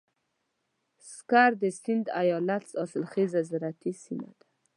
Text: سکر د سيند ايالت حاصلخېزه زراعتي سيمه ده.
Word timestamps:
سکر 1.13 1.51
د 1.61 1.63
سيند 1.81 2.05
ايالت 2.21 2.65
حاصلخېزه 2.77 3.41
زراعتي 3.49 3.91
سيمه 4.03 4.29
ده. 4.37 4.45